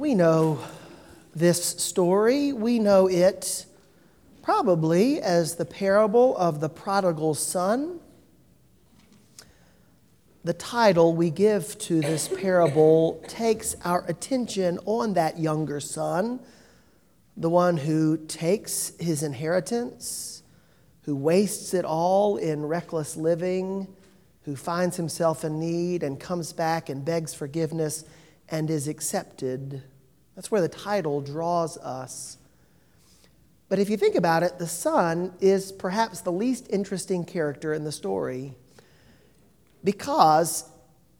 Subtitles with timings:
[0.00, 0.58] We know
[1.34, 2.54] this story.
[2.54, 3.66] We know it
[4.42, 8.00] probably as the parable of the prodigal son.
[10.42, 16.40] The title we give to this parable takes our attention on that younger son,
[17.36, 20.42] the one who takes his inheritance,
[21.02, 23.86] who wastes it all in reckless living,
[24.44, 28.06] who finds himself in need and comes back and begs forgiveness
[28.48, 29.82] and is accepted.
[30.40, 32.38] That's where the title draws us.
[33.68, 37.84] But if you think about it, the son is perhaps the least interesting character in
[37.84, 38.54] the story
[39.84, 40.64] because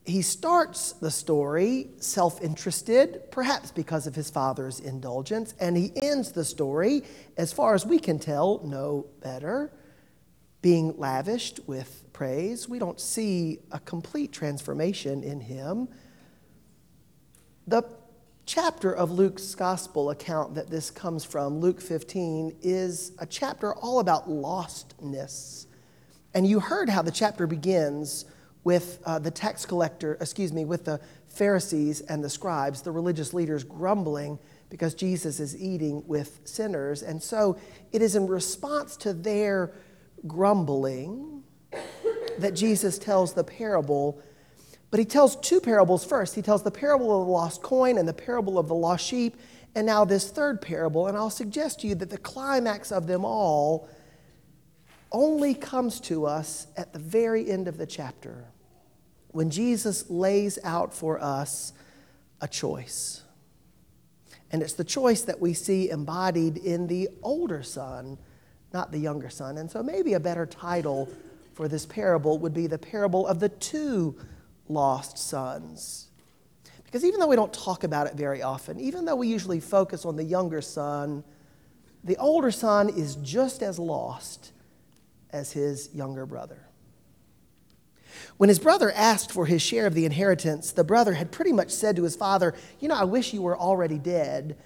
[0.07, 6.33] he starts the story self interested, perhaps because of his father's indulgence, and he ends
[6.33, 7.03] the story,
[7.37, 9.71] as far as we can tell, no better,
[10.63, 12.71] being lavished with praise.
[12.71, 15.89] We don't see a complete transformation in him.
[17.67, 17.83] The
[18.47, 24.01] chapter of Luke's gospel account that this comes from, Luke 15, is a chapter all
[24.01, 25.67] about lostness.
[26.35, 28.25] And you heard how the chapter begins
[28.65, 33.33] with uh, the tax collector, excuse me, with the Pharisees and the scribes, the religious
[33.33, 37.03] leaders, grumbling because Jesus is eating with sinners.
[37.03, 37.59] And so
[37.93, 39.73] it is in response to their
[40.27, 41.43] grumbling
[42.39, 44.23] that Jesus tells the parable
[44.91, 46.35] but he tells two parables first.
[46.35, 49.37] He tells the parable of the lost coin and the parable of the lost sheep,
[49.75, 51.07] and now this third parable.
[51.07, 53.89] And I'll suggest to you that the climax of them all
[55.13, 58.47] only comes to us at the very end of the chapter
[59.29, 61.73] when Jesus lays out for us
[62.41, 63.23] a choice.
[64.53, 68.19] And it's the choice that we see embodied in the older son,
[68.73, 69.59] not the younger son.
[69.59, 71.09] And so maybe a better title
[71.55, 74.17] for this parable would be the parable of the two
[74.71, 76.09] lost sons.
[76.85, 80.05] Because even though we don't talk about it very often, even though we usually focus
[80.05, 81.23] on the younger son,
[82.03, 84.53] the older son is just as lost
[85.31, 86.67] as his younger brother.
[88.39, 91.71] When his brother asked for his share of the inheritance, the brother had pretty much
[91.71, 94.57] said to his father, You know, I wish you were already dead,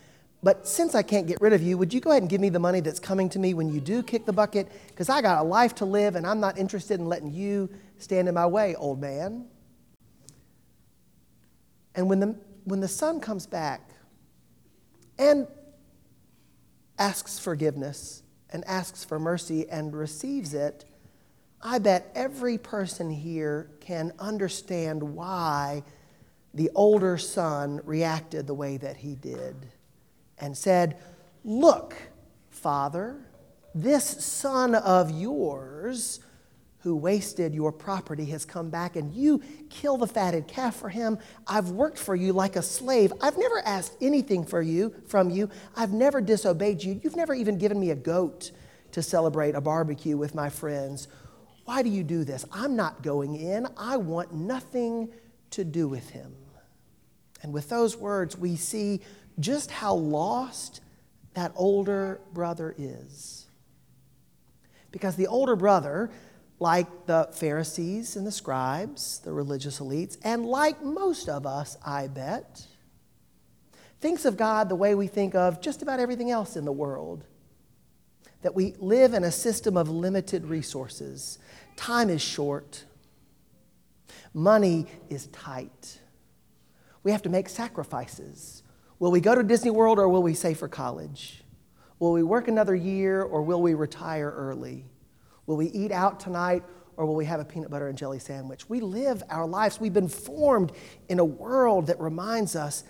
[0.43, 2.51] but since I can't get rid of you, would you go ahead and give me
[2.51, 4.71] the money that's coming to me when you do kick the bucket?
[4.89, 7.69] Because I got a life to live and I'm not interested in letting you
[7.99, 9.47] stand in my way, old man.
[11.95, 13.91] And when the, when the son comes back
[15.19, 15.47] and
[16.99, 20.85] asks forgiveness and asks for mercy and receives it,
[21.61, 25.83] I bet every person here can understand why
[26.53, 29.57] the older son reacted the way that he did
[30.39, 30.99] and said,
[31.43, 31.97] Look,
[32.51, 33.17] father,
[33.75, 36.21] this son of yours
[36.85, 39.41] who wasted your property has come back and you
[39.71, 41.19] kill the fatted calf for him.
[41.47, 43.11] I've worked for you like a slave.
[43.23, 45.49] I've never asked anything for you from you.
[45.75, 47.01] I've never disobeyed you.
[47.03, 48.53] You've never even given me a goat
[48.93, 51.09] to celebrate a barbecue with my friends.
[51.65, 52.45] Why do you do this?
[52.53, 53.67] I'm not going in.
[53.79, 55.09] I want nothing
[55.53, 56.35] to do with him.
[57.43, 59.01] And with those words, we see
[59.41, 60.83] just how lost
[61.33, 63.47] that older brother is.
[64.91, 66.11] Because the older brother
[66.65, 72.07] like the Pharisees and the scribes, the religious elites, and like most of us, I
[72.07, 72.67] bet,
[74.01, 77.27] thinks of God the way we think of just about everything else in the world.
[78.41, 81.39] That we live in a system of limited resources.
[81.77, 82.85] Time is short,
[84.33, 86.01] money is tight.
[87.03, 88.63] We have to make sacrifices.
[88.99, 91.43] Will we go to Disney World or will we save for college?
[91.99, 94.87] Will we work another year or will we retire early?
[95.47, 96.63] Will we eat out tonight
[96.97, 98.69] or will we have a peanut butter and jelly sandwich?
[98.69, 99.81] We live our lives.
[99.81, 100.73] We've been formed
[101.09, 102.85] in a world that reminds us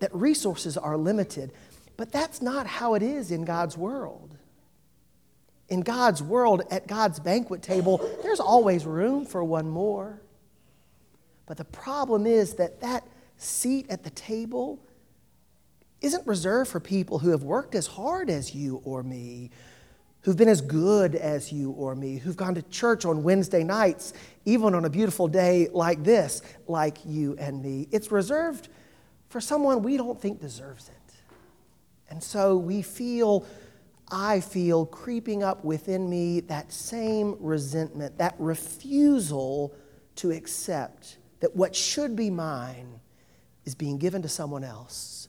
[0.00, 1.52] that resources are limited.
[1.96, 4.36] But that's not how it is in God's world.
[5.68, 10.20] In God's world, at God's banquet table, there's always room for one more.
[11.46, 13.04] But the problem is that that
[13.36, 14.80] seat at the table
[16.00, 19.50] isn't reserved for people who have worked as hard as you or me,
[20.22, 24.12] who've been as good as you or me, who've gone to church on Wednesday nights,
[24.44, 27.88] even on a beautiful day like this, like you and me.
[27.90, 28.68] It's reserved
[29.28, 30.94] for someone we don't think deserves it.
[32.10, 33.46] And so we feel,
[34.10, 39.74] I feel creeping up within me that same resentment, that refusal
[40.16, 43.00] to accept that what should be mine
[43.64, 45.28] is being given to someone else.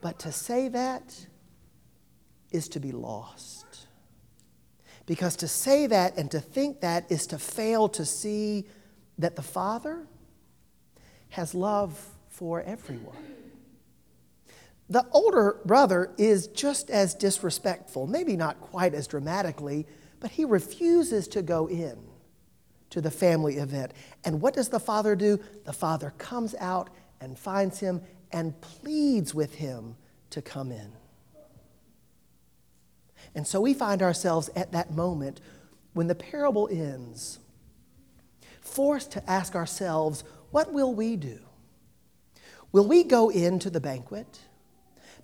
[0.00, 1.26] But to say that
[2.50, 3.59] is to be lost.
[5.10, 8.68] Because to say that and to think that is to fail to see
[9.18, 10.06] that the Father
[11.30, 13.16] has love for everyone.
[14.88, 19.84] The older brother is just as disrespectful, maybe not quite as dramatically,
[20.20, 21.98] but he refuses to go in
[22.90, 23.92] to the family event.
[24.24, 25.40] And what does the father do?
[25.64, 26.88] The father comes out
[27.20, 29.96] and finds him and pleads with him
[30.30, 30.92] to come in.
[33.34, 35.40] And so we find ourselves at that moment
[35.92, 37.38] when the parable ends,
[38.60, 41.38] forced to ask ourselves, what will we do?
[42.72, 44.40] Will we go into the banquet?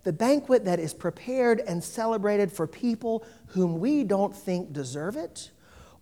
[0.03, 5.51] The banquet that is prepared and celebrated for people whom we don't think deserve it?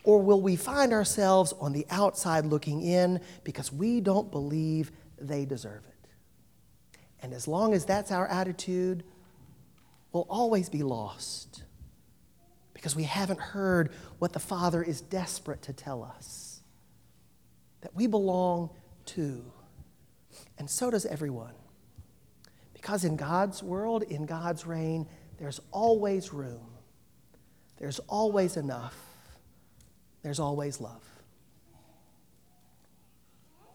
[0.04, 5.46] Or will we find ourselves on the outside looking in because we don't believe they
[5.46, 6.08] deserve it?
[7.22, 9.04] And as long as that's our attitude,
[10.12, 11.64] we'll always be lost
[12.84, 16.60] because we haven't heard what the Father is desperate to tell us
[17.81, 18.69] that we belong
[19.06, 19.42] to.
[20.58, 21.54] And so does everyone.
[22.75, 25.06] Because in God's world, in God's reign,
[25.38, 26.66] there's always room,
[27.78, 28.98] there's always enough,
[30.22, 31.00] there's always love.